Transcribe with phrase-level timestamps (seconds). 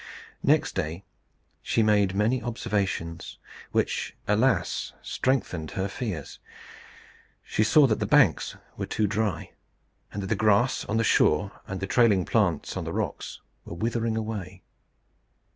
[0.41, 1.03] Next day
[1.61, 3.37] she made many observations,
[3.71, 4.93] which, alas!
[5.03, 6.39] strengthened her fears.
[7.43, 9.51] She saw that the banks were too dry;
[10.11, 13.75] and that the grass on the shore, and the trailing plants on the rocks, were
[13.75, 14.63] withering away.